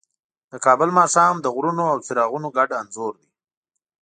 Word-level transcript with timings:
د 0.51 0.53
کابل 0.65 0.89
ماښام 0.99 1.35
د 1.41 1.45
غرونو 1.55 1.83
او 1.93 1.97
څراغونو 2.05 2.47
ګډ 2.57 2.69
انځور 2.81 3.13
دی. 3.21 3.31